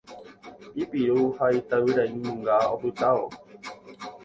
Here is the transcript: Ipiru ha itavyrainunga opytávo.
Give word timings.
Ipiru 0.83 1.21
ha 1.37 1.45
itavyrainunga 1.59 2.55
opytávo. 2.73 3.27